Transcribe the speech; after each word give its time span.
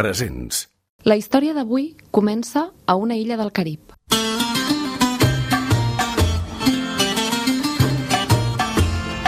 Presents. 0.00 0.62
La 1.04 1.12
història 1.20 1.52
d'avui 1.52 1.90
comença 2.16 2.70
a 2.88 2.94
una 2.96 3.18
illa 3.20 3.36
del 3.36 3.50
Carib. 3.52 3.90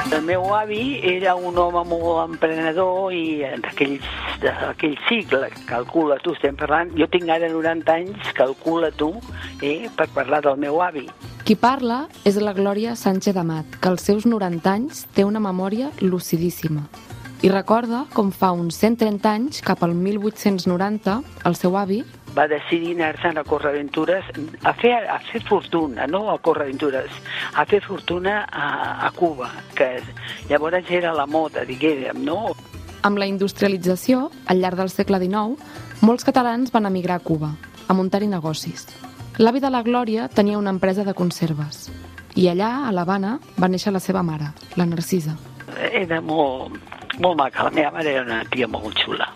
El 0.08 0.24
meu 0.24 0.46
avi 0.56 0.80
era 1.10 1.34
un 1.36 1.60
home 1.60 1.84
molt 1.90 2.22
emprenedor 2.22 3.12
i 3.12 3.42
d'aquell 3.66 3.98
d'aquell 4.40 4.96
cicle, 5.10 5.52
calcula 5.68 6.16
tu, 6.24 6.32
estem 6.38 6.56
parlant, 6.56 6.88
jo 6.96 7.06
tinc 7.12 7.28
ara 7.28 7.52
90 7.52 7.92
anys, 7.92 8.32
calcula 8.34 8.88
tu, 8.96 9.12
eh, 9.60 9.90
per 9.92 10.08
parlar 10.16 10.40
del 10.48 10.56
meu 10.56 10.80
avi. 10.80 11.04
Qui 11.44 11.54
parla 11.54 12.06
és 12.24 12.40
la 12.40 12.56
Glòria 12.56 12.96
Sánchez 12.96 13.36
Amat, 13.36 13.76
que 13.76 13.92
als 13.92 14.08
seus 14.08 14.24
90 14.24 14.72
anys 14.72 15.04
té 15.12 15.28
una 15.28 15.42
memòria 15.42 15.92
lucidíssima. 16.00 16.88
I 17.42 17.48
recorda 17.50 18.04
com 18.14 18.28
fa 18.30 18.52
uns 18.54 18.76
130 18.78 19.26
anys, 19.26 19.62
cap 19.66 19.80
al 19.82 19.96
1890, 19.98 21.16
el 21.42 21.56
seu 21.58 21.74
avi, 21.74 22.04
va 22.36 22.44
decidir 22.46 22.92
anar-se'n 22.94 23.40
a 23.40 23.42
córrer 23.42 23.72
aventures, 23.72 24.28
a 24.62 24.72
fer, 24.78 24.92
a 25.10 25.18
fer 25.26 25.40
fortuna, 25.48 26.06
no 26.06 26.28
a 26.30 26.36
córrer 26.38 26.68
aventures, 26.68 27.10
a 27.58 27.64
fer 27.66 27.80
fortuna 27.82 28.44
a, 28.46 28.68
a 29.08 29.10
Cuba, 29.16 29.50
que 29.74 29.88
llavors 30.48 30.86
era 30.88 31.10
la 31.18 31.26
moda, 31.26 31.66
diguéssim, 31.66 32.22
no? 32.22 32.54
Amb 33.02 33.18
la 33.18 33.26
industrialització, 33.26 34.28
al 34.46 34.62
llarg 34.62 34.78
del 34.78 34.94
segle 34.94 35.18
XIX, 35.18 35.58
molts 36.06 36.22
catalans 36.22 36.70
van 36.70 36.86
emigrar 36.86 37.18
a 37.18 37.26
Cuba, 37.26 37.50
a 37.88 37.98
muntar-hi 37.98 38.30
negocis. 38.30 38.86
L'avi 39.42 39.58
de 39.58 39.74
la 39.74 39.82
Glòria 39.82 40.30
tenia 40.30 40.62
una 40.62 40.70
empresa 40.70 41.02
de 41.02 41.18
conserves 41.18 41.88
i 42.38 42.46
allà, 42.48 42.86
a 42.86 42.94
l'Havana, 42.94 43.40
va 43.58 43.68
néixer 43.68 43.90
la 43.90 44.00
seva 44.00 44.22
mare, 44.22 44.54
la 44.78 44.86
Narcisa. 44.86 45.34
Era 45.90 46.20
molt, 46.22 46.78
molt 47.18 47.36
maca, 47.36 47.64
la 47.64 47.70
meva 47.70 47.90
mare 47.92 48.12
era 48.14 48.22
una 48.24 48.42
tia 48.50 48.68
molt 48.68 48.96
xula. 48.96 49.28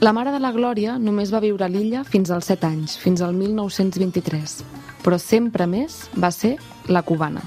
La 0.00 0.12
mare 0.12 0.32
de 0.34 0.40
la 0.42 0.52
Glòria 0.52 0.98
només 0.98 1.32
va 1.32 1.40
viure 1.40 1.64
a 1.64 1.68
l'illa 1.70 2.04
fins 2.04 2.30
als 2.30 2.50
7 2.50 2.66
anys, 2.66 2.96
fins 3.00 3.22
al 3.22 3.34
1923, 3.34 4.56
però 5.02 5.18
sempre 5.18 5.66
més 5.66 6.04
va 6.20 6.30
ser 6.34 6.56
la 6.88 7.02
cubana. 7.02 7.42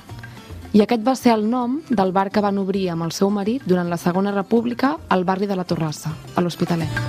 I 0.73 0.81
aquest 0.83 1.03
va 1.05 1.15
ser 1.15 1.31
el 1.33 1.45
nom 1.49 1.79
del 1.89 2.11
bar 2.11 2.29
que 2.31 2.41
van 2.43 2.57
obrir 2.57 2.89
amb 2.91 3.05
el 3.05 3.13
seu 3.15 3.29
marit 3.31 3.63
durant 3.65 3.87
la 3.89 3.97
Segona 3.97 4.33
República 4.33 4.97
al 5.09 5.23
barri 5.23 5.47
de 5.47 5.55
la 5.55 5.63
Torrassa, 5.63 6.11
a 6.35 6.41
l'Hospitalet. 6.41 6.99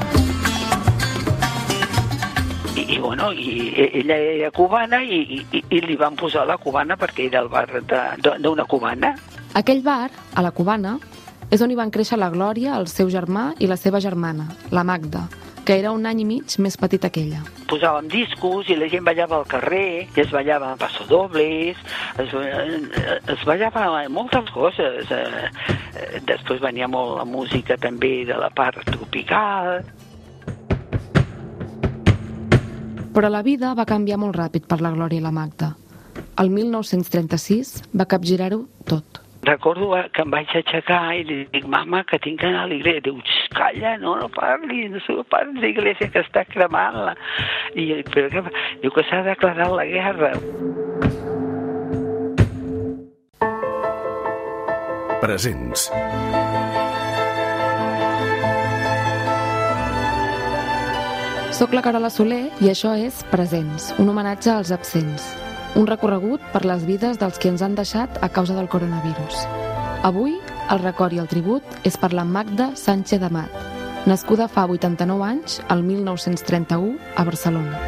I, 2.77 2.84
i, 2.95 2.98
bueno, 2.98 3.33
i 3.33 3.72
ella 4.02 4.17
era 4.17 4.50
cubana 4.55 5.02
i, 5.02 5.42
i, 5.50 5.62
i 5.69 5.80
li 5.84 5.97
van 5.97 6.17
posar 6.17 6.47
la 6.47 6.56
cubana 6.56 6.97
perquè 6.97 7.27
era 7.27 7.42
el 7.42 7.48
bar 7.48 7.67
d'una 8.39 8.64
cubana. 8.64 9.17
Aquell 9.58 9.83
bar, 9.83 10.11
a 10.34 10.45
la 10.45 10.52
cubana, 10.52 10.98
és 11.50 11.62
on 11.64 11.70
hi 11.72 11.77
van 11.78 11.91
créixer 11.91 12.18
la 12.20 12.28
Glòria, 12.32 12.77
el 12.77 12.88
seu 12.92 13.08
germà 13.12 13.52
i 13.58 13.68
la 13.70 13.78
seva 13.80 14.00
germana, 14.04 14.48
la 14.70 14.84
Magda, 14.84 15.27
que 15.64 15.78
era 15.78 15.92
un 15.92 16.06
any 16.08 16.22
i 16.22 16.27
mig 16.28 16.55
més 16.64 16.77
petita 16.80 17.10
que 17.12 17.22
ella. 17.24 17.40
Posàvem 17.68 18.06
discos 18.12 18.68
i 18.72 18.77
la 18.77 18.88
gent 18.88 19.05
ballava 19.05 19.36
al 19.36 19.46
carrer, 19.48 20.06
i 20.08 20.22
es 20.22 20.30
ballava 20.32 20.74
passodobles, 20.80 21.80
es, 22.24 22.34
es 23.34 23.44
ballava 23.48 23.86
moltes 24.08 24.48
coses. 24.55 25.12
Després 26.28 26.60
venia 26.64 26.88
molt 26.88 27.18
la 27.18 27.27
música 27.28 27.77
també 27.80 28.24
de 28.28 28.36
la 28.40 28.48
part 28.48 28.80
tropical. 28.88 29.83
Però 33.12 33.28
la 33.33 33.44
vida 33.44 33.72
va 33.74 33.88
canviar 33.88 34.20
molt 34.20 34.36
ràpid 34.36 34.68
per 34.68 34.80
la 34.80 34.92
Glòria 34.96 35.20
i 35.20 35.24
la 35.24 35.33
Magda. 35.36 35.72
El 36.38 36.52
1936 36.55 37.83
va 37.92 38.06
capgirar-ho 38.06 38.62
tot. 38.86 39.27
Recordo 39.47 39.92
que 40.12 40.22
em 40.25 40.31
vaig 40.34 40.50
aixecar 40.58 41.03
i 41.17 41.22
li 41.25 41.39
dic, 41.53 41.67
mama, 41.70 42.03
que 42.05 42.19
tinc 42.19 42.41
que 42.41 42.48
anar 42.48 42.64
a 42.67 42.70
l'església. 42.70 43.05
Diu, 43.06 43.20
calla, 43.55 43.95
no, 44.03 44.17
no 44.19 44.28
parlis, 44.34 44.91
no 44.91 45.25
parlis 45.30 45.62
l'església 45.62 46.11
que 46.12 46.25
està 46.27 46.45
cremant-la. 46.48 47.14
I 47.78 48.03
però 48.11 48.28
que, 48.34 48.45
diu 48.83 48.95
que 48.95 49.06
s'ha 49.08 49.22
declarat 49.30 49.72
la 49.78 49.86
guerra. 49.89 50.33
Presents. 55.23 55.89
Soc 61.58 61.73
la 61.74 61.83
Carola 61.83 62.07
Soler 62.14 62.45
i 62.62 62.70
això 62.70 62.95
és 62.95 63.24
Presents, 63.33 63.91
un 63.98 64.12
homenatge 64.12 64.52
als 64.55 64.70
absents. 64.70 65.48
Un 65.78 65.86
recorregut 65.86 66.42
per 66.50 66.64
les 66.66 66.83
vides 66.83 67.20
dels 67.20 67.36
que 67.39 67.46
ens 67.52 67.62
han 67.62 67.77
deixat 67.78 68.16
a 68.18 68.28
causa 68.34 68.56
del 68.56 68.66
coronavirus. 68.66 69.44
Avui, 70.02 70.33
el 70.74 70.80
record 70.83 71.14
i 71.14 71.20
el 71.22 71.28
tribut 71.30 71.62
és 71.86 71.94
per 71.94 72.11
la 72.11 72.24
Magda 72.27 72.72
Sánchez 72.74 73.22
Amat, 73.22 73.52
nascuda 74.11 74.48
fa 74.50 74.64
89 74.67 75.22
anys, 75.22 75.61
al 75.70 75.84
1931, 75.86 76.96
a 77.14 77.24
Barcelona. 77.28 77.78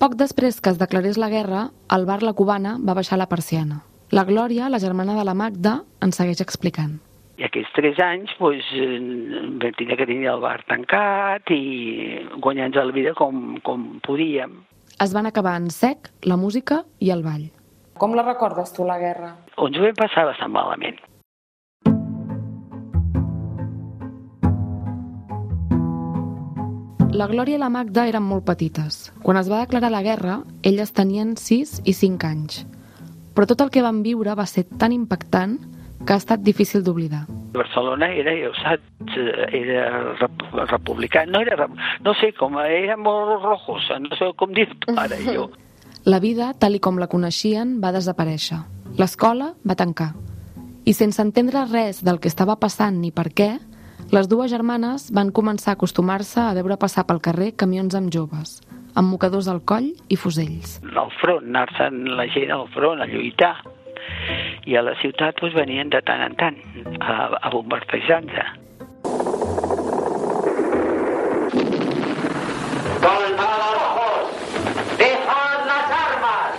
Poc 0.00 0.16
després 0.18 0.58
que 0.58 0.72
es 0.74 0.80
declarés 0.80 1.20
la 1.20 1.30
guerra, 1.30 1.68
el 1.94 2.08
bar 2.10 2.24
La 2.24 2.32
Cubana 2.34 2.74
va 2.82 2.98
baixar 2.98 3.20
la 3.20 3.28
persiana. 3.30 3.84
La 4.10 4.24
Glòria, 4.24 4.66
la 4.68 4.82
germana 4.82 5.14
de 5.14 5.28
la 5.28 5.36
Magda, 5.38 5.84
en 6.02 6.10
segueix 6.16 6.42
explicant. 6.42 6.98
I 7.40 7.46
aquests 7.46 7.72
tres 7.72 7.96
anys 8.04 8.32
doncs, 8.36 8.66
vam 9.62 9.72
tenir 9.78 9.96
que 9.96 10.06
tenir 10.10 10.28
el 10.28 10.42
bar 10.42 10.58
tancat 10.68 11.48
i 11.54 12.20
guanyant 12.36 12.76
la 12.76 12.92
vida 12.92 13.14
com, 13.16 13.56
com 13.64 13.86
podíem. 14.04 14.58
Es 15.00 15.14
van 15.16 15.24
acabar 15.24 15.54
en 15.56 15.70
sec 15.72 16.10
la 16.28 16.36
música 16.36 16.82
i 17.00 17.08
el 17.14 17.24
ball. 17.24 17.46
Com 17.96 18.12
la 18.12 18.26
recordes 18.26 18.74
tu, 18.76 18.84
la 18.84 18.98
guerra? 19.00 19.38
Ens 19.56 19.78
ho 19.78 19.86
vam 19.86 19.96
passar 19.96 20.26
bastant 20.28 20.52
malament. 20.52 21.00
La 27.16 27.26
Glòria 27.32 27.56
i 27.56 27.64
la 27.64 27.72
Magda 27.72 28.04
eren 28.12 28.22
molt 28.28 28.44
petites. 28.44 29.14
Quan 29.24 29.40
es 29.40 29.48
va 29.48 29.64
declarar 29.64 29.88
la 29.96 30.04
guerra, 30.04 30.42
elles 30.62 30.92
tenien 30.92 31.38
6 31.40 31.80
i 31.88 31.96
5 31.96 32.28
anys. 32.28 32.62
Però 33.32 33.48
tot 33.48 33.64
el 33.64 33.72
que 33.72 33.80
van 33.80 34.04
viure 34.04 34.36
va 34.36 34.44
ser 34.44 34.68
tan 34.76 34.92
impactant 34.92 35.56
que 36.06 36.14
ha 36.14 36.20
estat 36.20 36.40
difícil 36.40 36.84
d'oblidar. 36.84 37.26
Barcelona 37.54 38.08
era, 38.16 38.32
ja 38.36 38.50
ho 38.50 38.54
saps, 38.56 39.16
era 39.52 40.14
rep 40.20 40.44
republicà, 40.70 41.26
no 41.26 41.42
era, 41.42 41.68
no 42.04 42.14
sé 42.20 42.32
com, 42.38 42.58
era 42.60 42.96
molt 42.96 43.42
rojos, 43.42 43.90
no 44.00 44.16
sé 44.16 44.30
com 44.36 44.54
dir-ho 44.56 44.96
ara 44.96 45.18
jo. 45.34 45.50
La 46.08 46.20
vida, 46.20 46.54
tal 46.56 46.78
i 46.78 46.80
com 46.80 46.98
la 46.98 47.10
coneixien, 47.12 47.76
va 47.82 47.92
desaparèixer. 47.92 48.62
L'escola 48.96 49.52
va 49.68 49.76
tancar. 49.76 50.14
I 50.88 50.94
sense 50.96 51.20
entendre 51.20 51.66
res 51.68 52.00
del 52.02 52.18
que 52.20 52.30
estava 52.32 52.56
passant 52.56 52.96
ni 53.02 53.12
per 53.12 53.28
què, 53.36 53.50
les 54.10 54.26
dues 54.26 54.50
germanes 54.50 55.10
van 55.14 55.28
començar 55.30 55.74
a 55.74 55.76
acostumar-se 55.76 56.40
a 56.40 56.54
veure 56.56 56.80
passar 56.80 57.04
pel 57.06 57.20
carrer 57.22 57.52
camions 57.54 57.94
amb 57.94 58.10
joves, 58.10 58.56
amb 58.96 59.12
mocadors 59.12 59.46
al 59.52 59.60
coll 59.62 59.92
i 60.08 60.16
fusells. 60.18 60.80
Al 60.96 61.12
front, 61.20 61.44
anar-se'n 61.52 62.08
la 62.16 62.26
gent 62.32 62.50
al 62.56 62.66
front 62.74 63.04
a 63.04 63.06
lluitar 63.06 63.52
i 64.66 64.76
a 64.76 64.82
la 64.82 64.94
ciutat 65.00 65.40
doncs, 65.40 65.54
venien 65.54 65.90
de 65.90 66.00
tant 66.06 66.22
en 66.24 66.34
tant 66.40 66.58
a, 67.00 67.38
a 67.40 67.50
bombardejar-se. 67.52 68.44
¡Soldados 73.00 73.80
¡Dejad 74.98 75.60
las 75.70 75.86
armas! 76.06 76.52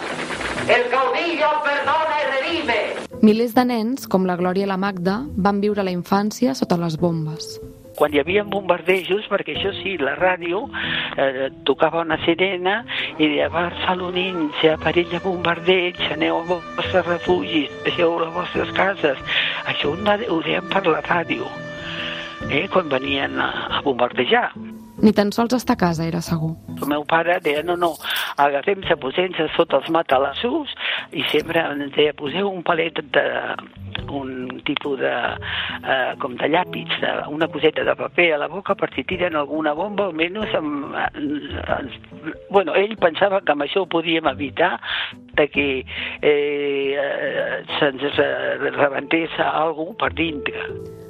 ¡El 0.67 0.89
caudillo 0.89 1.49
perdona 1.63 2.15
y 2.21 2.25
redime! 2.35 2.79
Milers 3.21 3.53
de 3.53 3.65
nens, 3.65 4.07
com 4.07 4.25
la 4.25 4.37
Glòria 4.39 4.65
i 4.65 4.71
la 4.71 4.79
Magda, 4.81 5.21
van 5.37 5.61
viure 5.61 5.85
la 5.85 5.93
infància 5.93 6.55
sota 6.57 6.79
les 6.81 6.97
bombes. 6.97 7.59
Quan 7.97 8.13
hi 8.13 8.21
havia 8.21 8.43
bombardejos, 8.47 9.27
perquè 9.31 9.55
això 9.55 9.73
sí, 9.81 9.97
la 10.01 10.15
ràdio 10.19 10.63
eh, 11.17 11.49
tocava 11.67 12.03
una 12.05 12.17
sirena 12.25 12.81
i 13.17 13.27
deia 13.27 13.49
barcelonins, 13.51 14.63
perill 14.83 15.09
de 15.11 15.21
bombardeig, 15.23 15.99
aneu 16.15 16.41
als 16.41 16.51
vostres 16.77 17.07
refugis, 17.07 17.71
deixeu 17.85 18.17
les 18.21 18.33
vostres 18.35 18.73
cases. 18.77 19.21
Això 19.67 19.93
ho, 19.93 19.97
ho 19.97 20.41
deien 20.45 20.69
per 20.71 20.85
la 20.87 21.01
ràdio, 21.05 21.49
eh, 22.49 22.67
quan 22.71 22.89
venien 22.89 23.39
a, 23.39 23.51
a 23.79 23.81
bombardejar. 23.85 24.49
Ni 25.01 25.13
tan 25.17 25.31
sols 25.33 25.55
estar 25.57 25.73
a 25.73 25.81
casa 25.81 26.05
era 26.05 26.21
segur. 26.21 26.51
El 26.77 26.87
meu 26.89 27.03
pare 27.09 27.39
deia, 27.41 27.63
no, 27.65 27.73
no, 27.79 27.95
agafem-se, 28.37 28.97
posem-se 29.01 29.47
sota 29.55 29.79
els 29.79 29.89
matalassos 29.89 30.75
i 31.17 31.23
sempre 31.31 31.63
ens 31.73 31.95
deia, 31.95 32.13
poseu 32.17 32.51
un 32.51 32.61
palet 32.65 33.01
de, 33.15 33.23
un 34.09 34.61
tipus 34.65 34.99
de, 34.99 35.13
eh, 35.81 36.13
com 36.21 36.35
de 36.39 36.49
llàpis, 36.51 36.93
de, 37.01 37.11
una 37.33 37.47
coseta 37.51 37.83
de 37.87 37.95
paper 37.95 38.27
a 38.35 38.39
la 38.43 38.49
boca 38.51 38.75
per 38.75 38.91
si 38.95 39.03
tiren 39.07 39.35
alguna 39.35 39.73
bomba, 39.77 40.09
almenys 40.09 40.55
amb, 40.57 40.95
bueno, 42.49 42.75
ell 42.75 42.95
pensava 43.01 43.41
que 43.41 43.55
amb 43.55 43.65
això 43.65 43.85
ho 43.85 43.89
podíem 43.91 44.27
evitar 44.31 44.77
de 45.35 45.47
que 45.49 45.67
eh, 46.21 46.95
se'ns 47.79 48.17
rebentés 48.77 49.37
alguna 49.39 49.97
per 49.99 50.13
dintre. 50.15 50.65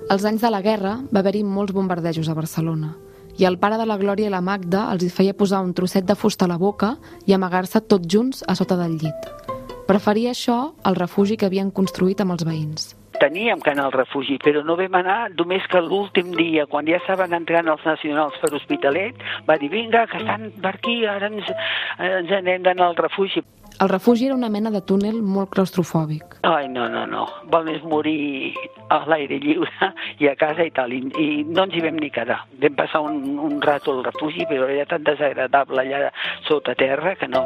Als 0.09 0.25
anys 0.25 0.43
de 0.43 0.51
la 0.51 0.61
guerra 0.61 0.97
va 1.13 1.21
haver-hi 1.21 1.45
molts 1.47 1.73
bombardejos 1.73 2.29
a 2.29 2.37
Barcelona 2.37 2.93
i 3.37 3.45
el 3.45 3.57
pare 3.57 3.77
de 3.79 3.87
la 3.87 3.97
Glòria 3.97 4.27
i 4.29 4.33
la 4.33 4.43
Magda 4.45 4.87
els 4.93 5.05
hi 5.05 5.09
feia 5.13 5.37
posar 5.37 5.63
un 5.65 5.73
trosset 5.77 6.05
de 6.05 6.17
fusta 6.19 6.45
a 6.45 6.51
la 6.51 6.59
boca 6.61 6.95
i 7.25 7.33
amagar-se 7.33 7.81
tots 7.81 8.11
junts 8.13 8.45
a 8.47 8.57
sota 8.59 8.77
del 8.77 8.99
llit. 9.01 9.50
Preferia 9.91 10.31
això 10.31 10.57
al 10.87 10.95
refugi 10.95 11.35
que 11.35 11.49
havien 11.49 11.69
construït 11.75 12.21
amb 12.23 12.31
els 12.37 12.45
veïns. 12.47 12.83
teníem 13.21 13.59
que 13.61 13.69
anar 13.69 13.83
al 13.85 13.91
refugi, 13.91 14.37
però 14.41 14.63
no 14.65 14.73
vam 14.79 14.95
anar 14.97 15.29
només 15.37 15.65
que 15.69 15.77
l'últim 15.77 16.31
dia, 16.33 16.63
quan 16.65 16.87
ja 16.87 16.97
estaven 16.97 17.35
entrant 17.37 17.67
els 17.69 17.83
nacionals 17.85 18.37
per 18.41 18.49
Hospitalet, 18.57 19.19
va 19.45 19.57
dir, 19.61 19.69
vinga, 19.69 20.07
que 20.09 20.17
estan 20.17 20.47
per 20.63 20.71
aquí, 20.73 20.95
ara 21.05 21.27
ens, 21.27 21.51
ens 21.99 22.31
anem 22.39 22.63
d'anar 22.63 22.87
al 22.87 22.95
refugi. 22.97 23.43
El 23.81 23.89
refugi 23.89 24.25
era 24.25 24.35
una 24.35 24.49
mena 24.49 24.71
de 24.71 24.81
túnel 24.81 25.21
molt 25.21 25.51
claustrofòbic. 25.53 26.39
Ai, 26.49 26.67
no, 26.69 26.87
no, 26.89 27.05
no. 27.05 27.27
Val 27.53 27.67
més 27.67 27.83
morir 27.83 28.55
a 28.89 29.03
l'aire 29.11 29.37
lliure 29.43 29.91
i 30.23 30.31
a 30.31 30.35
casa 30.35 30.65
i 30.65 30.71
tal. 30.71 30.95
I, 30.95 31.03
I 31.17 31.43
no 31.45 31.67
ens 31.67 31.75
hi 31.77 31.83
vam 31.85 31.99
ni 32.01 32.09
quedar. 32.09 32.39
Vam 32.63 32.79
passar 32.79 33.03
un, 33.05 33.21
un 33.37 33.61
rato 33.61 33.91
al 33.93 34.03
refugi, 34.07 34.47
però 34.49 34.65
era 34.71 34.87
tan 34.95 35.03
desagradable 35.03 35.85
allà 35.85 36.09
sota 36.47 36.73
terra 36.79 37.15
que 37.15 37.27
no... 37.27 37.45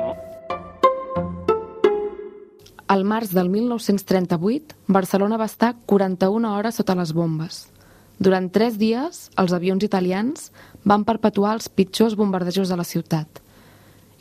Al 2.87 3.01
març 3.03 3.31
del 3.33 3.49
1938, 3.49 4.75
Barcelona 4.85 5.39
va 5.41 5.47
estar 5.49 5.71
41 5.89 6.51
hores 6.53 6.75
sota 6.77 6.93
les 6.93 7.15
bombes. 7.17 7.63
Durant 8.19 8.51
tres 8.53 8.75
dies, 8.77 9.31
els 9.41 9.53
avions 9.57 9.81
italians 9.83 10.51
van 10.85 11.01
perpetuar 11.03 11.55
els 11.57 11.65
pitjors 11.67 12.13
bombardejos 12.15 12.69
de 12.69 12.77
la 12.77 12.85
ciutat. 12.85 13.41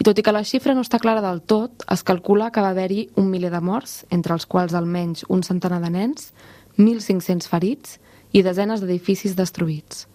I 0.00 0.06
tot 0.08 0.16
i 0.16 0.24
que 0.24 0.32
la 0.32 0.42
xifra 0.48 0.72
no 0.72 0.80
està 0.80 0.96
clara 0.98 1.20
del 1.20 1.42
tot, 1.44 1.84
es 1.92 2.02
calcula 2.02 2.48
que 2.50 2.64
va 2.64 2.70
haver-hi 2.72 3.10
un 3.20 3.28
miler 3.28 3.50
de 3.52 3.60
morts, 3.60 4.06
entre 4.08 4.32
els 4.32 4.46
quals 4.48 4.72
almenys 4.72 5.26
un 5.28 5.44
centenar 5.44 5.82
de 5.84 5.90
nens, 5.92 6.32
1.500 6.78 7.50
ferits 7.52 7.98
i 8.32 8.42
desenes 8.42 8.80
d'edificis 8.80 9.36
destruïts. 9.36 10.06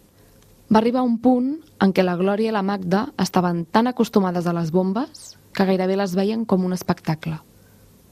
Va 0.74 0.82
arribar 0.82 1.06
un 1.06 1.20
punt 1.22 1.54
en 1.86 1.94
què 1.94 2.02
la 2.02 2.18
Glòria 2.18 2.50
i 2.50 2.58
la 2.58 2.66
Magda 2.66 3.12
estaven 3.22 3.68
tan 3.70 3.86
acostumades 3.86 4.50
a 4.50 4.58
les 4.58 4.74
bombes 4.74 5.38
que 5.54 5.70
gairebé 5.70 6.02
les 6.02 6.18
veien 6.18 6.50
com 6.50 6.66
un 6.66 6.74
espectacle. 6.74 7.38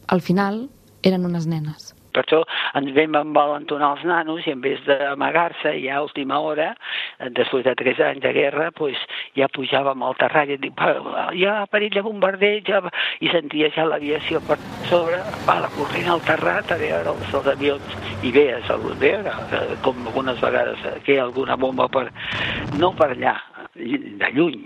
Al 0.08 0.22
final, 0.22 0.68
eren 1.04 1.26
unes 1.28 1.48
nenes. 1.48 1.94
Per 2.18 2.24
això 2.24 2.40
ens 2.80 2.94
vam 2.96 3.16
envalentonar 3.20 3.92
els 3.94 4.06
nanos 4.10 4.46
i 4.48 4.54
en 4.56 4.62
vez 4.64 4.80
d'amagar-se 4.88 5.74
ja 5.84 5.98
a 6.00 6.06
última 6.06 6.40
hora, 6.42 6.72
eh, 7.20 7.30
després 7.30 7.66
de 7.66 7.76
tres 7.78 8.00
anys 8.02 8.24
de 8.24 8.32
guerra, 8.34 8.72
pues, 8.72 8.98
ja 9.38 9.50
pujàvem 9.54 10.02
al 10.02 10.16
terrat 10.18 10.50
i 10.50 10.58
dic, 10.58 10.74
"Va, 10.80 11.28
hi 11.34 11.46
ha 11.46 11.68
perill 11.68 11.94
de 11.94 12.02
bombardeig, 12.02 12.66
ja... 12.66 12.80
va", 12.80 12.92
i 13.20 13.30
sentia 13.30 13.70
ja 13.76 13.86
l'aviació 13.86 14.42
per 14.48 14.58
sobre, 14.90 15.20
va 15.46 15.70
corrent 15.76 16.10
al 16.10 16.22
terrat 16.22 16.72
a 16.72 16.78
veure 16.78 17.14
els, 17.14 17.34
els 17.34 17.48
avions. 17.54 17.94
I 18.24 18.32
veies, 18.32 18.70
el, 18.70 18.88
veure, 18.98 19.36
eh, 19.52 19.76
com 19.84 20.08
algunes 20.08 20.42
vegades 20.42 20.80
eh, 20.86 21.00
que 21.04 21.14
hi 21.14 21.20
ha 21.20 21.24
alguna 21.30 21.56
bomba 21.56 21.88
per, 21.88 22.12
no 22.80 22.94
per 22.94 23.12
allà, 23.12 23.38
de 23.76 24.32
lluny, 24.34 24.66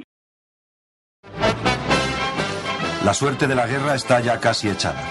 La 3.12 3.16
suerte 3.16 3.46
de 3.46 3.56
la 3.56 3.68
guerra 3.68 3.94
está 3.94 4.22
ya 4.22 4.40
casi 4.40 4.70
echada. 4.70 5.02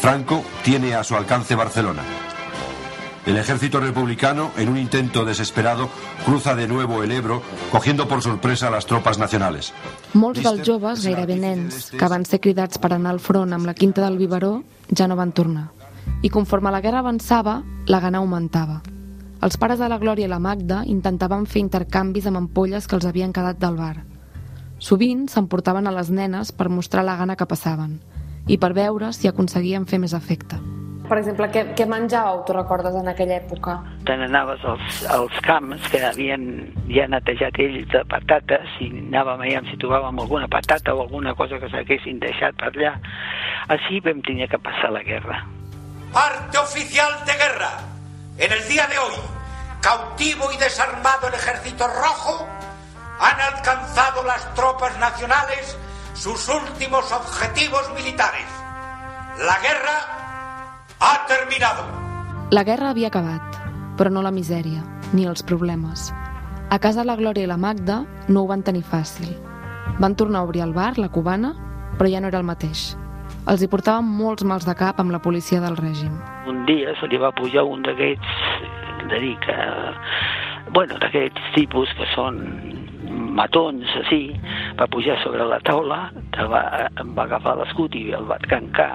Franco 0.00 0.44
tiene 0.62 0.94
a 0.94 1.02
su 1.02 1.16
alcance 1.16 1.56
Barcelona. 1.56 2.02
El 3.26 3.36
ejército 3.36 3.80
republicano, 3.80 4.52
en 4.56 4.68
un 4.68 4.78
intento 4.78 5.24
desesperado, 5.24 5.88
cruza 6.24 6.54
de 6.54 6.68
nuevo 6.68 7.02
el 7.02 7.10
Ebro, 7.10 7.42
cogiendo 7.72 8.06
por 8.06 8.22
sorpresa 8.22 8.68
a 8.68 8.70
las 8.70 8.86
tropas 8.86 9.18
nacionales. 9.18 9.72
Molts 10.12 10.44
dels 10.46 10.62
joves, 10.62 11.02
gairebé 11.02 11.34
nens, 11.34 11.90
que 11.90 12.06
van 12.06 12.22
ser 12.22 12.38
cridats 12.38 12.78
per 12.78 12.92
anar 12.94 13.16
al 13.16 13.18
front 13.18 13.50
amb 13.50 13.66
la 13.66 13.74
quinta 13.74 14.06
del 14.06 14.22
Biberó, 14.22 14.62
ja 14.94 15.10
no 15.10 15.18
van 15.18 15.34
tornar. 15.34 15.72
I 16.22 16.30
conforme 16.30 16.70
la 16.70 16.84
guerra 16.86 17.02
avançava, 17.02 17.64
la 17.90 17.98
gana 17.98 18.22
augmentava. 18.22 18.78
Els 19.42 19.58
pares 19.58 19.82
de 19.82 19.90
la 19.90 19.98
Glòria 19.98 20.30
i 20.30 20.30
la 20.30 20.38
Magda 20.38 20.84
intentaven 20.86 21.50
fer 21.50 21.66
intercanvis 21.66 22.30
amb 22.30 22.46
ampolles 22.46 22.86
que 22.86 22.94
els 22.94 23.10
havien 23.10 23.34
quedat 23.34 23.58
del 23.58 23.74
bar. 23.74 24.04
Sovint 24.84 25.28
s'emportaven 25.32 25.86
a 25.88 25.92
les 25.96 26.10
nenes 26.12 26.50
per 26.52 26.68
mostrar 26.68 27.06
la 27.08 27.16
gana 27.16 27.38
que 27.40 27.48
passaven 27.48 27.96
i 28.52 28.58
per 28.60 28.74
veure 28.76 29.14
si 29.16 29.30
aconseguien 29.30 29.86
fer 29.88 29.96
més 30.02 30.12
efecte. 30.12 30.58
Per 31.08 31.16
exemple, 31.16 31.48
què, 31.52 31.62
què 31.76 31.84
menjàveu, 31.88 32.42
tu 32.44 32.52
recordes, 32.56 32.96
en 32.96 33.08
aquella 33.08 33.38
època? 33.40 33.78
te 34.04 34.16
n'anaves 34.20 34.60
als, 34.68 34.98
als 35.12 35.38
camps 35.44 35.88
que 35.92 36.00
havien 36.04 36.44
ja 36.92 37.06
netejat 37.08 37.56
ells 37.64 37.88
de 37.92 38.02
patates 38.10 38.76
i 38.84 38.90
anàvem 38.92 39.44
allà 39.46 39.62
si 39.70 39.78
trobàvem 39.80 40.20
alguna 40.20 40.48
patata 40.52 40.92
o 40.92 41.00
alguna 41.04 41.34
cosa 41.38 41.60
que 41.60 41.70
s'haguessin 41.72 42.20
deixat 42.20 42.56
per 42.60 42.72
allà. 42.72 42.94
Així 43.72 44.02
vam 44.04 44.20
tenir 44.26 44.50
que 44.52 44.60
passar 44.60 44.92
la 44.92 45.04
guerra. 45.06 45.40
Parte 46.12 46.60
oficial 46.60 47.16
de 47.24 47.38
guerra. 47.40 47.72
En 48.36 48.52
el 48.52 48.68
día 48.68 48.86
de 48.92 49.00
hoy, 49.00 49.16
cautivo 49.80 50.52
y 50.52 50.60
desarmado 50.60 51.28
el 51.28 51.34
ejército 51.40 51.88
rojo, 51.88 52.44
han 53.20 53.40
alcanzado 53.54 54.22
las 54.24 54.54
tropas 54.54 54.98
nacionales 54.98 55.78
sus 56.14 56.48
últimos 56.48 57.12
objetivos 57.12 57.92
militares. 57.94 58.46
La 59.38 59.58
guerra 59.60 59.96
ha 61.00 61.26
terminado. 61.26 61.84
La 62.50 62.62
guerra 62.62 62.90
havia 62.90 63.08
acabat, 63.08 63.42
però 63.98 64.10
no 64.10 64.22
la 64.22 64.30
misèria, 64.30 64.84
ni 65.12 65.26
els 65.26 65.42
problemes. 65.42 66.12
A 66.70 66.78
casa 66.78 67.04
la 67.04 67.16
Glòria 67.16 67.44
i 67.44 67.50
la 67.50 67.58
Magda 67.58 68.04
no 68.28 68.44
ho 68.44 68.46
van 68.46 68.62
tenir 68.62 68.84
fàcil. 68.86 69.34
Van 69.98 70.14
tornar 70.14 70.40
a 70.40 70.46
obrir 70.48 70.62
el 70.62 70.72
bar, 70.72 70.98
la 70.98 71.10
cubana, 71.10 71.52
però 71.98 72.10
ja 72.10 72.20
no 72.20 72.30
era 72.30 72.38
el 72.38 72.46
mateix. 72.46 72.94
Els 73.50 73.62
hi 73.62 73.68
portaven 73.68 74.06
molts 74.06 74.46
mals 74.46 74.64
de 74.64 74.74
cap 74.78 75.00
amb 75.02 75.12
la 75.12 75.20
policia 75.20 75.60
del 75.60 75.76
règim. 75.76 76.14
Un 76.48 76.64
dia 76.66 76.94
se 77.00 77.10
li 77.10 77.18
va 77.18 77.34
pujar 77.36 77.66
un 77.68 77.82
d'aquests, 77.82 78.38
de 79.10 79.20
dir 79.20 79.34
que, 79.44 79.58
bueno, 80.72 80.96
d'aquests 81.02 81.52
tipus 81.58 81.90
que 81.98 82.08
són 82.14 82.40
matons, 83.34 83.84
així, 84.00 84.34
va 84.78 84.88
pujar 84.90 85.18
sobre 85.22 85.46
la 85.50 85.60
taula, 85.66 86.08
que 86.34 86.46
va, 86.50 86.62
em 87.00 87.14
va 87.16 87.26
agafar 87.28 87.56
l'escut 87.60 87.94
i 87.98 88.10
el 88.16 88.26
va 88.30 88.38
trencar. 88.46 88.92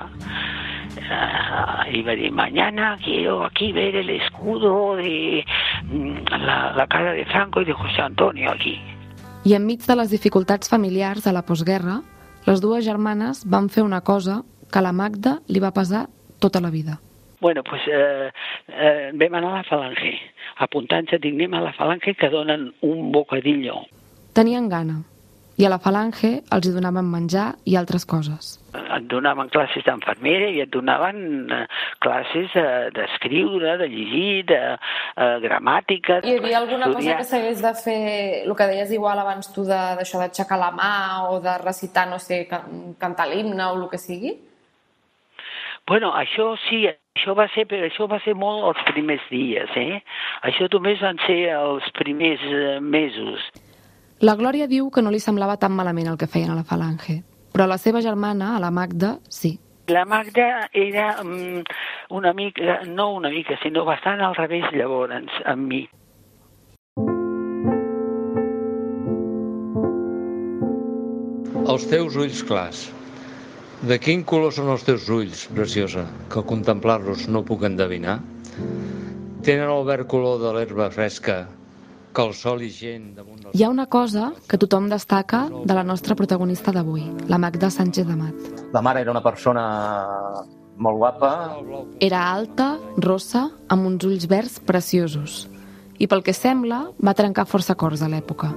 Uh, 0.99 1.85
i 1.93 2.01
va 2.05 2.15
dir, 2.17 2.31
mañana 2.33 2.95
quiero 3.03 3.43
aquí 3.45 3.71
ver 3.71 3.95
el 3.95 4.09
escudo 4.09 4.95
de 4.97 5.43
mm, 5.83 6.25
la, 6.45 6.73
la 6.75 6.87
cara 6.87 7.13
de 7.13 7.25
Franco 7.25 7.61
y 7.61 7.65
de 7.65 7.73
José 7.73 8.01
Antonio 8.01 8.51
aquí. 8.51 8.79
I 9.45 9.55
enmig 9.55 9.85
de 9.87 9.95
les 9.95 10.09
dificultats 10.11 10.69
familiars 10.69 11.23
de 11.23 11.31
la 11.31 11.45
postguerra, 11.47 12.01
les 12.45 12.59
dues 12.61 12.83
germanes 12.85 13.45
van 13.45 13.69
fer 13.69 13.85
una 13.85 14.01
cosa 14.01 14.41
que 14.71 14.79
a 14.79 14.83
la 14.83 14.91
Magda 14.91 15.39
li 15.47 15.61
va 15.63 15.71
pesar 15.71 16.07
tota 16.39 16.59
la 16.59 16.69
vida. 16.69 16.99
Bueno, 17.39 17.63
pues 17.63 17.81
eh, 17.87 18.31
eh, 18.67 19.11
vam 19.13 19.35
anar 19.35 19.53
a 19.53 19.57
la 19.61 19.63
falange, 19.63 20.11
apuntant-se, 20.65 21.21
dic, 21.23 21.37
anem 21.37 21.55
a 21.55 21.61
la 21.69 21.73
falange 21.73 22.13
que 22.19 22.29
donen 22.29 22.73
un 22.81 23.13
bocadillo. 23.13 23.85
Tenien 24.39 24.69
gana, 24.71 25.01
i 25.59 25.65
a 25.67 25.69
la 25.73 25.81
falange 25.83 26.29
els 26.55 26.67
hi 26.67 26.71
donaven 26.71 27.07
menjar 27.11 27.49
i 27.67 27.73
altres 27.75 28.05
coses. 28.07 28.53
Et 28.79 29.07
donaven 29.11 29.49
classes 29.51 29.83
d'infermera 29.83 30.47
i 30.55 30.61
et 30.63 30.69
donaven 30.71 31.17
eh, 31.51 31.65
classes 31.99 32.55
eh, 32.55 32.87
d'escriure, 32.95 33.73
de 33.81 33.89
llegir, 33.91 34.45
de 34.47 34.59
eh, 34.77 35.35
gramàtica. 35.43 36.21
Hi 36.23 36.37
havia 36.37 36.61
alguna 36.61 36.87
cosa 36.87 36.99
estudiar. 37.01 37.17
que 37.19 37.27
s'hagués 37.33 37.61
de 37.65 37.73
fer, 37.83 37.99
el 38.45 38.55
que 38.55 38.69
deies 38.71 38.95
igual 38.95 39.19
abans 39.19 39.51
tu 39.51 39.65
de- 39.67 39.81
d'això 39.99 40.23
d'aixecar 40.23 40.61
la 40.63 40.71
mà 40.71 40.93
o 41.33 41.41
de 41.43 41.57
recitar, 41.65 42.07
no 42.07 42.19
sé, 42.23 42.45
can, 42.47 42.93
cantar 43.01 43.27
l'himne 43.27 43.65
o 43.67 43.75
el 43.75 43.89
que 43.91 43.99
sigui? 43.99 44.37
Bueno, 45.85 46.13
això 46.15 46.53
sí, 46.69 46.85
això 46.87 47.35
va 47.35 47.49
ser, 47.51 47.67
però 47.67 47.83
això 47.91 48.07
va 48.07 48.23
ser 48.23 48.39
molt 48.39 48.69
els 48.71 48.87
primers 48.93 49.27
dies, 49.33 49.75
eh? 49.75 49.99
Això 50.47 50.71
només 50.71 51.01
van 51.03 51.19
ser 51.27 51.41
els 51.57 51.91
primers 51.99 52.39
eh, 52.47 52.77
mesos. 52.79 53.43
La 54.19 54.33
Glòria 54.35 54.65
diu 54.67 54.89
que 54.91 54.99
no 54.99 55.13
li 55.13 55.19
semblava 55.23 55.53
tan 55.55 55.71
malament 55.71 56.09
el 56.11 56.17
que 56.19 56.27
feien 56.27 56.49
a 56.51 56.55
la 56.57 56.65
falange, 56.67 57.21
però 57.53 57.63
a 57.63 57.71
la 57.71 57.77
seva 57.79 58.01
germana, 58.03 58.49
a 58.57 58.59
la 58.59 58.67
Magda, 58.67 59.13
sí. 59.31 59.53
La 59.87 60.01
Magda 60.03 60.67
era 60.75 61.23
mm, 61.23 61.61
una 62.19 62.33
mica, 62.35 62.81
no 62.83 63.13
una 63.15 63.29
mica, 63.31 63.55
sinó 63.63 63.85
bastant 63.87 64.19
al 64.19 64.35
revés 64.35 64.65
llavors 64.75 65.37
amb 65.47 65.71
mi. 65.71 65.79
Els 71.71 71.85
teus 71.87 72.17
ulls 72.19 72.41
clars. 72.43 72.81
De 73.87 73.95
quin 74.03 74.25
color 74.27 74.51
són 74.51 74.67
els 74.73 74.83
teus 74.83 75.07
ulls, 75.07 75.45
preciosa, 75.55 76.03
que 76.27 76.43
contemplar-los 76.43 77.29
no 77.31 77.45
puc 77.47 77.63
endevinar? 77.69 78.17
Tenen 79.47 79.71
el 79.71 79.87
verd 79.87 80.09
color 80.11 80.41
de 80.43 80.51
l'herba 80.57 80.89
fresca 80.91 81.45
Hi 83.53 83.63
ha 83.63 83.69
una 83.69 83.85
cosa 83.85 84.31
que 84.47 84.57
tothom 84.57 84.89
destaca 84.89 85.43
de 85.49 85.73
la 85.73 85.83
nostra 85.83 86.15
protagonista 86.15 86.71
d'avui, 86.71 87.03
la 87.27 87.37
Magda 87.37 87.69
Sánchez 87.69 88.09
Amat. 88.09 88.49
La 88.73 88.81
mare 88.81 89.01
era 89.01 89.11
una 89.11 89.21
persona 89.21 89.63
molt 90.77 90.97
guapa, 90.97 91.31
Era 91.99 92.31
alta, 92.31 92.77
rossa, 92.97 93.49
amb 93.67 93.85
uns 93.85 94.05
ulls 94.05 94.27
verds 94.27 94.59
preciosos. 94.59 95.47
I 95.99 96.07
pel 96.07 96.23
que 96.23 96.33
sembla, 96.33 96.85
va 97.03 97.13
trencar 97.13 97.45
força 97.45 97.73
acords 97.75 98.01
a 98.01 98.07
l'època. 98.07 98.53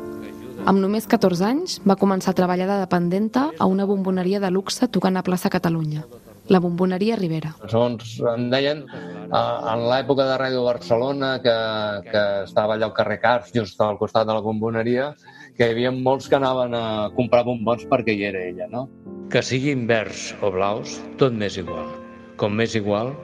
Amb 0.64 0.78
només 0.78 1.09
14 1.11 1.44
anys, 1.44 1.80
va 1.82 1.99
començar 1.99 2.30
a 2.30 2.38
treballar 2.38 2.68
de 2.71 2.78
dependenta 2.85 3.50
a 3.59 3.66
una 3.66 3.85
bomboneria 3.85 4.38
de 4.40 4.50
luxe 4.50 4.87
tocant 4.87 5.18
a 5.18 5.25
plaça 5.26 5.50
Catalunya, 5.50 6.04
la 6.52 6.61
bomboneria 6.61 7.16
Rivera. 7.16 7.54
segons 7.64 8.18
em 8.35 8.49
deien, 8.52 8.85
eh, 8.85 9.73
en 9.73 9.85
l'època 9.88 10.26
de 10.28 10.37
Ràdio 10.40 10.64
Barcelona, 10.66 11.35
que, 11.44 11.56
que 12.11 12.25
estava 12.44 12.76
allà 12.76 12.90
al 12.90 12.97
carrer 12.97 13.18
Cars, 13.23 13.52
just 13.56 13.80
al 13.80 13.99
costat 13.99 14.28
de 14.28 14.37
la 14.37 14.44
bomboneria, 14.44 15.14
que 15.56 15.66
hi 15.66 15.73
havia 15.75 15.92
molts 15.97 16.28
que 16.28 16.37
anaven 16.37 16.76
a 16.76 17.11
comprar 17.16 17.44
bombons 17.49 17.87
perquè 17.88 18.16
hi 18.16 18.26
era 18.28 18.44
ella, 18.44 18.68
no? 18.71 18.88
Que 19.32 19.42
siguin 19.42 19.87
verds 19.88 20.32
o 20.42 20.52
blaus, 20.52 21.00
tot 21.21 21.32
m'és 21.32 21.56
igual. 21.56 21.88
Com 22.37 22.56
m'és 22.59 22.76
igual, 22.76 23.14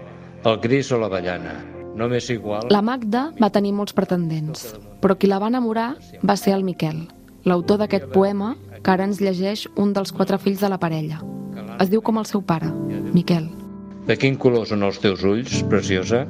el 0.44 0.56
gris 0.64 0.92
o 0.92 0.99
l'avellana. 0.99 1.58
només 1.99 2.28
igual... 2.30 2.68
La 2.70 2.78
Magda 2.80 3.32
va 3.42 3.50
tenir 3.50 3.73
molts 3.75 3.92
pretendents, 3.92 4.68
però 5.02 5.16
qui 5.18 5.26
la 5.26 5.40
va 5.42 5.49
enamorar 5.50 5.97
va 6.23 6.37
ser 6.38 6.54
el 6.54 6.62
Miquel, 6.62 7.08
l'autor 7.42 7.82
d'aquest 7.82 8.12
poema 8.14 8.54
que 8.78 8.92
ara 8.94 9.08
ens 9.08 9.18
llegeix 9.18 9.66
un 9.75 9.92
dels 9.97 10.14
quatre 10.14 10.38
fills 10.38 10.62
de 10.62 10.70
la 10.70 10.78
parella. 10.78 11.18
Es 11.78 11.90
diu 11.92 12.02
com 12.02 12.16
el 12.18 12.26
seu 12.26 12.42
pare, 12.42 12.68
Miquel. 13.14 13.44
De 14.08 14.16
quin 14.18 14.35
color 14.40 14.64
són 14.66 14.82
els 14.82 14.99
teus 14.99 15.23
ulls, 15.23 15.61
preciosa, 15.70 16.25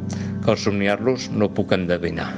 que 0.44 0.50
al 0.52 0.58
somniar-los 0.60 1.30
no 1.32 1.48
puc 1.56 1.72
endevinar. 1.72 2.28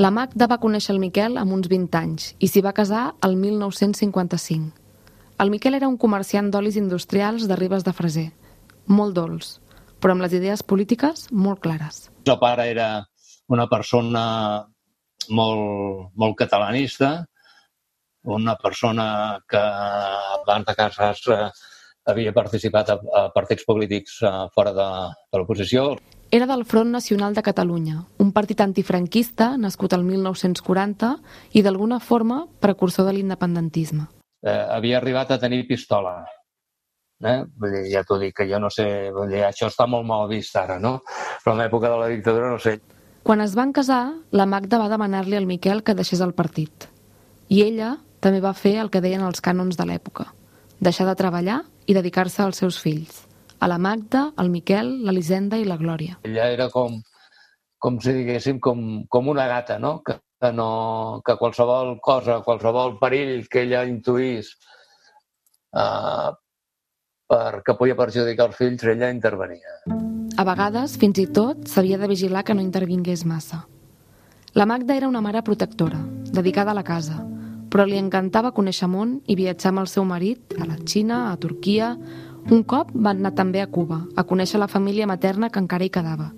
La 0.00 0.12
Magda 0.12 0.48
va 0.48 0.60
conèixer 0.62 0.94
el 0.94 1.02
Miquel 1.02 1.36
amb 1.40 1.52
uns 1.56 1.68
20 1.72 2.00
anys 2.00 2.32
i 2.40 2.48
s'hi 2.52 2.64
va 2.64 2.74
casar 2.76 3.04
el 3.28 3.36
1955. 3.40 4.72
El 5.44 5.52
Miquel 5.52 5.76
era 5.76 5.88
un 5.88 6.00
comerciant 6.00 6.48
d'olis 6.52 6.80
industrials 6.80 7.44
de 7.48 7.60
Ribes 7.60 7.84
de 7.84 7.92
Freser, 7.96 8.26
molt 8.88 9.16
dolç, 9.16 9.56
però 10.00 10.16
amb 10.16 10.24
les 10.24 10.32
idees 10.36 10.64
polítiques 10.64 11.28
molt 11.32 11.60
clares. 11.64 12.06
El 12.24 12.40
pare 12.40 12.70
era 12.72 12.90
una 13.52 13.68
persona 13.68 14.26
molt, 15.28 16.12
molt 16.16 16.36
catalanista, 16.40 17.26
una 18.26 18.56
persona 18.58 19.38
que 19.48 19.58
abans 19.58 20.66
de 20.66 20.74
casar-se 20.74 21.38
havia 22.06 22.32
participat 22.32 22.90
a, 22.90 22.98
a 22.98 23.22
partits 23.34 23.66
polítics 23.66 24.20
eh, 24.22 24.30
fora 24.54 24.72
de, 24.74 24.86
de 25.32 25.40
l'oposició. 25.40 25.96
Era 26.30 26.46
del 26.46 26.64
Front 26.66 26.90
Nacional 26.90 27.34
de 27.34 27.42
Catalunya, 27.46 28.00
un 28.22 28.32
partit 28.34 28.60
antifranquista 28.62 29.52
nascut 29.58 29.94
el 29.94 30.02
1940 30.06 31.12
i 31.54 31.62
d'alguna 31.62 32.00
forma 32.02 32.44
precursor 32.62 33.06
de 33.06 33.14
l'independentisme. 33.16 34.08
Eh, 34.42 34.64
havia 34.78 34.98
arribat 34.98 35.34
a 35.34 35.40
tenir 35.42 35.66
pistola. 35.66 36.18
Eh? 37.24 37.38
Vull 37.56 37.72
dir, 37.72 37.84
ja 37.94 38.02
t'ho 38.04 38.18
dic, 38.20 38.34
que 38.36 38.46
jo 38.50 38.58
no 38.60 38.70
sé, 38.70 38.86
vull 39.14 39.30
dir, 39.32 39.44
això 39.46 39.70
està 39.70 39.86
molt 39.88 40.06
mal 40.06 40.26
vist 40.30 40.54
ara, 40.58 40.78
no? 40.82 40.98
Però 41.42 41.54
en 41.54 41.62
l'època 41.62 41.90
de 41.90 42.00
la 42.02 42.10
dictadura 42.12 42.50
no 42.52 42.58
sé. 42.62 42.76
Quan 43.26 43.40
es 43.42 43.56
van 43.58 43.72
casar, 43.74 44.02
la 44.30 44.46
Magda 44.46 44.78
va 44.78 44.90
demanar-li 44.92 45.38
al 45.38 45.48
Miquel 45.48 45.82
que 45.82 45.96
deixés 45.98 46.20
el 46.22 46.34
partit. 46.36 46.90
I 47.48 47.62
ella 47.64 47.96
també 48.20 48.40
va 48.40 48.54
fer 48.56 48.76
el 48.82 48.90
que 48.90 49.02
deien 49.04 49.24
els 49.26 49.42
cànons 49.44 49.78
de 49.78 49.86
l'època, 49.88 50.30
deixar 50.80 51.06
de 51.08 51.16
treballar 51.18 51.62
i 51.86 51.94
dedicar-se 51.96 52.42
als 52.42 52.62
seus 52.62 52.78
fills, 52.82 53.24
a 53.60 53.68
la 53.68 53.78
Magda, 53.78 54.30
al 54.36 54.50
Miquel, 54.50 54.90
l'Elisenda 55.06 55.58
i 55.58 55.64
la 55.64 55.78
Glòria. 55.80 56.18
Ella 56.28 56.48
era 56.52 56.68
com, 56.72 57.00
com 57.78 58.00
si 58.00 58.14
diguéssim, 58.16 58.60
com, 58.60 59.04
com 59.08 59.28
una 59.32 59.46
gata, 59.48 59.78
no? 59.78 60.00
Que, 60.04 60.18
que, 60.40 60.52
no, 60.52 61.22
que 61.24 61.36
qualsevol 61.40 61.96
cosa, 62.04 62.40
qualsevol 62.44 62.98
perill 63.00 63.46
que 63.48 63.62
ella 63.64 63.84
intuís 63.88 64.52
uh, 65.72 66.34
per, 67.26 67.62
que 67.64 67.76
podia 67.78 67.96
perjudicar 67.98 68.50
els 68.50 68.58
fills, 68.58 68.84
ella 68.84 69.10
intervenia. 69.12 69.80
A 70.36 70.44
vegades, 70.44 70.98
fins 71.00 71.22
i 71.22 71.26
tot, 71.32 71.64
s'havia 71.70 71.98
de 71.98 72.10
vigilar 72.10 72.44
que 72.44 72.54
no 72.54 72.64
intervingués 72.64 73.24
massa. 73.24 73.64
La 74.56 74.66
Magda 74.66 74.96
era 74.96 75.08
una 75.08 75.20
mare 75.20 75.42
protectora, 75.42 75.98
dedicada 76.32 76.72
a 76.72 76.76
la 76.76 76.84
casa, 76.84 77.22
però 77.70 77.86
li 77.88 77.98
encantava 77.98 78.54
conèixer 78.56 78.88
món 78.90 79.20
i 79.26 79.36
viatjar 79.38 79.72
amb 79.72 79.84
el 79.84 79.90
seu 79.92 80.04
marit 80.04 80.56
a 80.60 80.64
la 80.68 80.78
Xina, 80.84 81.26
a 81.32 81.36
Turquia... 81.36 81.96
Un 82.46 82.60
cop 82.62 82.92
van 82.94 83.18
anar 83.18 83.32
també 83.34 83.58
a 83.58 83.66
Cuba, 83.66 84.04
a 84.14 84.22
conèixer 84.22 84.60
la 84.62 84.68
família 84.70 85.06
materna 85.10 85.48
que 85.50 85.58
encara 85.58 85.82
hi 85.82 85.90
quedava. 85.90 86.28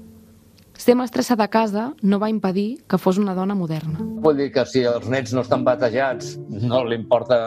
Ser 0.78 0.94
mestressa 0.96 1.34
de 1.36 1.48
casa 1.52 1.82
no 2.00 2.20
va 2.22 2.30
impedir 2.32 2.78
que 2.88 2.96
fos 3.02 3.18
una 3.18 3.34
dona 3.34 3.56
moderna. 3.58 3.98
Vull 4.24 4.38
dir 4.40 4.46
que 4.54 4.62
si 4.70 4.86
els 4.88 5.08
nets 5.12 5.34
no 5.36 5.42
estan 5.44 5.66
batejats 5.66 6.36
no 6.48 6.80
li 6.86 6.96
importa 6.96 7.38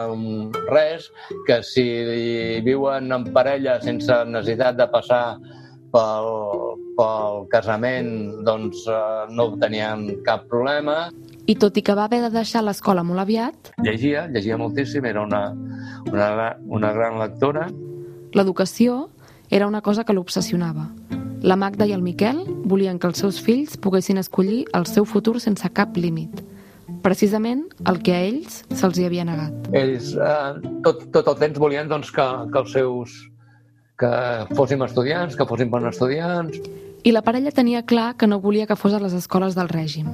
res, 0.68 1.08
que 1.48 1.58
si 1.66 1.84
viuen 2.62 3.10
en 3.16 3.26
parella 3.34 3.80
sense 3.82 4.20
necessitat 4.28 4.78
de 4.78 4.86
passar 4.92 5.24
pel, 5.96 6.30
pel 7.00 7.42
casament 7.56 8.12
doncs 8.46 8.84
eh, 8.86 9.26
no 9.32 9.48
tenien 9.64 10.06
cap 10.28 10.44
problema. 10.52 11.08
I 11.46 11.56
tot 11.58 11.76
i 11.76 11.82
que 11.82 11.94
va 11.98 12.04
haver 12.06 12.20
de 12.22 12.30
deixar 12.30 12.62
l'escola 12.62 13.02
molt 13.02 13.22
aviat... 13.24 13.72
Llegia, 13.82 14.28
llegia 14.30 14.58
moltíssim, 14.60 15.04
era 15.04 15.24
una, 15.24 15.42
una, 16.12 16.28
una 16.66 16.92
gran 16.94 17.18
lectora. 17.18 17.66
L'educació 18.32 19.08
era 19.50 19.66
una 19.66 19.82
cosa 19.82 20.04
que 20.04 20.14
l'obsessionava. 20.14 20.86
La 21.42 21.56
Magda 21.58 21.88
i 21.90 21.92
el 21.92 22.04
Miquel 22.06 22.44
volien 22.70 23.00
que 23.02 23.08
els 23.10 23.18
seus 23.18 23.40
fills 23.42 23.74
poguessin 23.76 24.20
escollir 24.22 24.62
el 24.78 24.86
seu 24.86 25.04
futur 25.04 25.40
sense 25.42 25.66
cap 25.74 25.98
límit. 25.98 26.44
Precisament 27.02 27.64
el 27.90 27.98
que 28.06 28.14
a 28.14 28.22
ells 28.22 28.62
se'ls 28.70 29.00
hi 29.00 29.08
havia 29.08 29.26
negat. 29.26 29.66
Ells 29.74 30.12
eh, 30.14 30.70
tot, 30.86 31.08
tot 31.10 31.32
el 31.34 31.40
temps 31.40 31.58
volien 31.58 31.90
doncs, 31.90 32.12
que, 32.14 32.28
que 32.54 32.62
els 32.62 32.74
seus 32.78 33.18
que 33.98 34.12
fóssim 34.54 34.82
estudiants, 34.86 35.34
que 35.38 35.46
fóssim 35.46 35.70
bons 35.70 35.90
estudiants. 35.90 36.62
I 37.02 37.10
la 37.10 37.24
parella 37.26 37.50
tenia 37.50 37.82
clar 37.82 38.12
que 38.16 38.30
no 38.30 38.38
volia 38.40 38.68
que 38.70 38.78
fos 38.78 38.94
a 38.94 39.02
les 39.02 39.14
escoles 39.18 39.58
del 39.58 39.70
règim. 39.70 40.06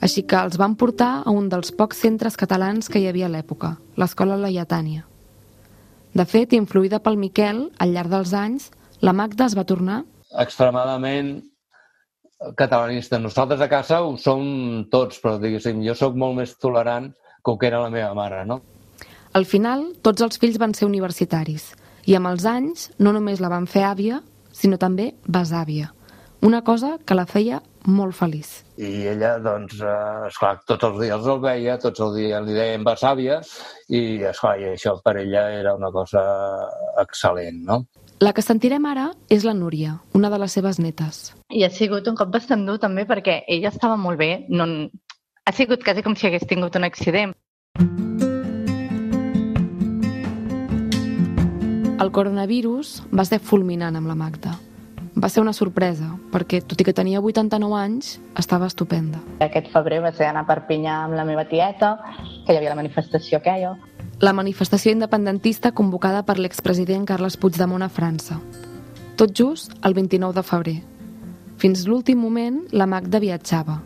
Així 0.00 0.26
que 0.28 0.36
els 0.36 0.58
van 0.60 0.74
portar 0.76 1.22
a 1.24 1.32
un 1.32 1.48
dels 1.48 1.72
pocs 1.72 2.02
centres 2.04 2.36
catalans 2.36 2.88
que 2.88 3.00
hi 3.00 3.06
havia 3.08 3.30
a 3.30 3.32
l'època, 3.32 3.76
l'Escola 3.96 4.36
Laietània. 4.36 5.06
De 6.16 6.24
fet, 6.24 6.52
influïda 6.52 7.00
pel 7.04 7.16
Miquel, 7.20 7.70
al 7.78 7.92
llarg 7.92 8.12
dels 8.12 8.32
anys, 8.36 8.70
la 9.00 9.12
Magda 9.12 9.48
es 9.48 9.56
va 9.56 9.64
tornar 9.68 10.02
extremadament 10.36 11.42
catalanista. 12.56 13.18
Nosaltres 13.18 13.60
a 13.60 13.68
casa 13.68 14.02
ho 14.04 14.16
som 14.20 14.86
tots, 14.92 15.20
però 15.22 15.36
diguéssim, 15.40 15.80
jo 15.84 15.94
sóc 15.96 16.16
molt 16.16 16.36
més 16.40 16.56
tolerant 16.60 17.10
que 17.42 17.52
ho 17.52 17.58
que 17.58 17.68
era 17.68 17.80
la 17.80 17.90
meva 17.90 18.12
mare, 18.14 18.44
no? 18.44 18.60
Al 19.32 19.44
final, 19.44 19.92
tots 20.02 20.22
els 20.24 20.38
fills 20.40 20.58
van 20.58 20.74
ser 20.74 20.86
universitaris 20.88 21.72
i 22.06 22.14
amb 22.16 22.30
els 22.30 22.44
anys 22.46 22.90
no 22.98 23.12
només 23.12 23.40
la 23.42 23.50
van 23.52 23.66
fer 23.66 23.84
àvia, 23.84 24.20
sinó 24.52 24.78
també 24.78 25.14
besàvia. 25.26 25.92
Una 26.42 26.62
cosa 26.62 26.96
que 27.04 27.16
la 27.16 27.26
feia 27.26 27.62
molt 27.86 28.16
feliç. 28.18 28.62
I 28.76 29.06
ella, 29.12 29.36
doncs, 29.42 29.78
eh, 29.80 30.28
esclar, 30.28 30.56
tots 30.68 30.84
els 30.88 30.98
dies 31.00 31.28
el 31.32 31.40
veia, 31.40 31.76
tots 31.82 32.02
els 32.04 32.16
dies 32.16 32.44
li 32.44 32.56
deien 32.56 32.84
besàvia, 32.84 33.40
i, 33.88 34.22
esclar, 34.30 34.56
i 34.60 34.68
això 34.74 34.96
per 35.04 35.16
ella 35.22 35.46
era 35.60 35.74
una 35.78 35.90
cosa 35.94 36.22
excel·lent, 37.02 37.62
no? 37.64 37.84
La 38.20 38.32
que 38.32 38.42
sentirem 38.42 38.86
ara 38.88 39.10
és 39.28 39.44
la 39.44 39.52
Núria, 39.54 39.98
una 40.16 40.30
de 40.32 40.38
les 40.40 40.52
seves 40.56 40.78
netes. 40.80 41.34
I 41.52 41.66
ha 41.66 41.70
sigut 41.70 42.08
un 42.08 42.16
cop 42.16 42.30
bastant 42.32 42.64
dur 42.66 42.78
també 42.80 43.04
perquè 43.04 43.42
ella 43.46 43.72
estava 43.72 43.96
molt 43.96 44.18
bé, 44.18 44.46
no... 44.48 44.66
ha 45.46 45.52
sigut 45.52 45.84
quasi 45.84 46.02
com 46.02 46.16
si 46.16 46.26
hagués 46.26 46.46
tingut 46.48 46.76
un 46.76 46.84
accident. 46.84 47.34
El 51.96 52.12
coronavirus 52.12 53.02
va 53.12 53.24
ser 53.24 53.40
fulminant 53.40 53.96
amb 53.96 54.08
la 54.08 54.16
Magda 54.16 54.56
va 55.16 55.30
ser 55.32 55.40
una 55.40 55.54
sorpresa, 55.56 56.10
perquè 56.32 56.60
tot 56.60 56.80
i 56.80 56.84
que 56.84 56.92
tenia 56.92 57.22
89 57.24 57.76
anys, 57.80 58.16
estava 58.36 58.68
estupenda. 58.68 59.22
Aquest 59.40 59.70
febrer 59.72 60.02
va 60.04 60.12
ser 60.12 60.28
anar 60.28 60.44
a 60.44 60.48
Perpinyà 60.50 60.98
amb 61.06 61.16
la 61.16 61.24
meva 61.24 61.46
tieta, 61.48 61.96
que 62.44 62.52
hi 62.52 62.58
havia 62.58 62.74
la 62.74 62.80
manifestació 62.82 63.40
aquella. 63.40 63.74
La 64.20 64.34
manifestació 64.36 64.92
independentista 64.92 65.72
convocada 65.72 66.22
per 66.28 66.38
l'expresident 66.38 67.06
Carles 67.08 67.36
Puigdemont 67.40 67.84
a 67.84 67.88
França. 67.88 68.38
Tot 69.16 69.32
just 69.32 69.72
el 69.84 69.96
29 69.96 70.36
de 70.36 70.44
febrer. 70.44 70.76
Fins 71.56 71.86
l'últim 71.88 72.20
moment, 72.20 72.60
la 72.72 72.86
Magda 72.86 73.20
viatjava. 73.20 73.80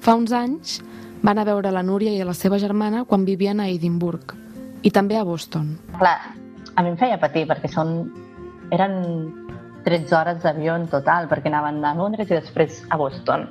Fa 0.00 0.16
uns 0.16 0.32
anys 0.32 0.78
van 1.20 1.36
a 1.36 1.44
veure 1.44 1.72
la 1.72 1.84
Núria 1.84 2.14
i 2.16 2.24
la 2.24 2.32
seva 2.32 2.58
germana 2.58 3.04
quan 3.04 3.26
vivien 3.28 3.60
a 3.60 3.68
Edimburg 3.68 4.32
i 4.82 4.90
també 4.90 5.18
a 5.20 5.24
Boston. 5.28 5.74
Clar, 5.98 6.16
a 6.74 6.82
mi 6.82 6.94
em 6.94 6.96
feia 6.96 7.20
patir 7.20 7.44
perquè 7.48 7.68
són... 7.68 8.08
eren 8.70 8.94
13 9.84 10.14
hores 10.16 10.42
d'avió 10.42 10.76
en 10.76 10.86
total, 10.88 11.28
perquè 11.30 11.50
anaven 11.50 11.84
a 11.84 11.94
Londres 11.94 12.30
i 12.30 12.36
després 12.36 12.82
a 12.90 12.98
Boston. 13.00 13.48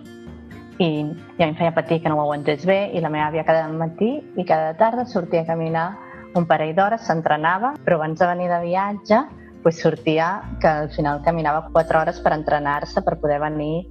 I, 0.80 0.90
i 1.04 1.42
a 1.44 1.46
mi 1.46 1.50
em 1.52 1.58
feia 1.60 1.74
patir 1.76 2.00
que 2.02 2.10
no 2.10 2.16
ho 2.16 2.24
aguantés 2.24 2.64
bé 2.66 2.92
i 2.96 3.02
la 3.04 3.12
meva 3.12 3.28
àvia 3.28 3.44
cada 3.48 3.68
matí 3.68 4.14
i 4.40 4.46
cada 4.48 4.76
tarda 4.80 5.04
sortia 5.06 5.44
a 5.44 5.50
caminar 5.50 5.90
un 6.38 6.46
parell 6.48 6.76
d'hores, 6.78 7.04
s'entrenava, 7.08 7.74
però 7.84 7.98
abans 7.98 8.20
de 8.20 8.28
venir 8.30 8.48
de 8.52 8.62
viatge 8.64 9.20
pues, 9.64 9.82
sortia 9.82 10.42
que 10.62 10.68
al 10.68 10.90
final 10.90 11.22
caminava 11.24 11.68
4 11.74 12.00
hores 12.00 12.20
per 12.24 12.34
entrenar-se 12.34 13.02
per 13.02 13.20
poder 13.20 13.40
venir 13.42 13.88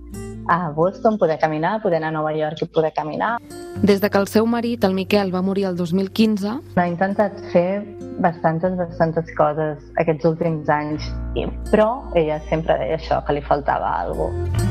a 0.49 0.71
Boston, 0.71 1.19
poder 1.19 1.39
caminar, 1.39 1.83
poder 1.83 1.99
anar 1.99 2.09
a 2.09 2.17
Nova 2.19 2.33
York 2.35 2.63
i 2.63 2.67
poder 2.67 2.93
caminar. 2.93 3.39
Des 3.83 4.01
de 4.01 4.11
que 4.11 4.19
el 4.19 4.27
seu 4.27 4.47
marit, 4.47 4.85
el 4.85 4.95
Miquel, 4.95 5.35
va 5.35 5.43
morir 5.43 5.69
el 5.69 5.77
2015... 5.77 6.57
Ha 6.77 6.89
intentat 6.89 7.39
fer 7.53 7.85
bastantes, 8.19 8.75
bastantes 8.77 9.29
coses 9.37 9.85
aquests 10.01 10.27
últims 10.27 10.69
anys, 10.69 11.13
però 11.71 12.03
ella 12.19 12.41
sempre 12.49 12.79
deia 12.81 12.99
això, 12.99 13.23
que 13.27 13.37
li 13.39 13.45
faltava 13.45 14.01
alguna 14.01 14.49
cosa. 14.49 14.67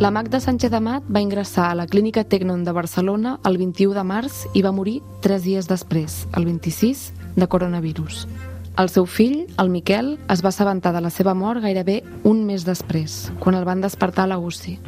La 0.00 0.10
Magda 0.10 0.40
Sánchez 0.40 0.72
Amat 0.74 1.04
va 1.06 1.20
ingressar 1.22 1.68
a 1.70 1.74
la 1.78 1.86
Clínica 1.86 2.24
Tecnon 2.24 2.64
de 2.64 2.72
Barcelona 2.72 3.36
el 3.46 3.58
21 3.60 3.94
de 3.94 4.02
març 4.02 4.40
i 4.52 4.64
va 4.64 4.72
morir 4.74 4.96
tres 5.22 5.44
dies 5.44 5.70
després, 5.70 6.24
el 6.34 6.44
26, 6.48 7.12
de 7.36 7.46
coronavirus. 7.46 8.26
El 8.74 8.88
seu 8.90 9.04
fill, 9.06 9.44
el 9.62 9.68
Miquel, 9.70 10.16
es 10.34 10.40
va 10.42 10.50
assabentar 10.50 10.90
de 10.96 11.00
la 11.04 11.12
seva 11.14 11.30
mort 11.38 11.62
gairebé 11.62 12.00
un 12.26 12.42
mes 12.48 12.64
després, 12.66 13.30
quan 13.38 13.54
el 13.54 13.62
van 13.68 13.84
despertar 13.84 14.24
a 14.26 14.32
la 14.32 14.40
UCI. 14.42 14.80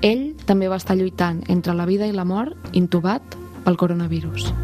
Ell 0.00 0.24
també 0.48 0.72
va 0.72 0.80
estar 0.80 0.96
lluitant 0.96 1.44
entre 1.52 1.76
la 1.76 1.84
vida 1.84 2.08
i 2.08 2.16
la 2.16 2.24
mort, 2.24 2.56
intubat 2.72 3.36
pel 3.66 3.76
coronavirus. 3.76 4.54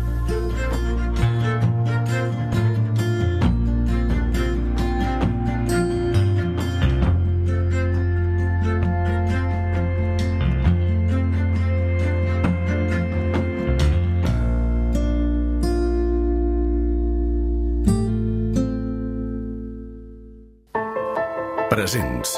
Presents. 21.78 22.32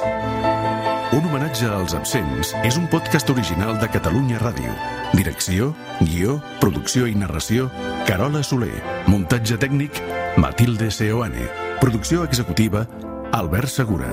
Un 1.16 1.24
homenatge 1.24 1.64
als 1.72 1.94
absents 1.96 2.50
és 2.60 2.76
un 2.76 2.84
podcast 2.92 3.30
original 3.32 3.78
de 3.80 3.88
Catalunya 3.88 4.36
Ràdio. 4.42 4.74
Direcció, 5.16 5.70
guió, 6.02 6.34
producció 6.60 7.08
i 7.08 7.16
narració, 7.16 7.70
Carola 8.04 8.42
Soler. 8.44 8.82
Muntatge 9.08 9.56
tècnic, 9.62 9.96
Matilde 10.36 10.90
Seoane. 10.92 11.48
Producció 11.80 12.26
executiva, 12.28 12.84
Albert 13.32 13.72
Segura. 13.72 14.12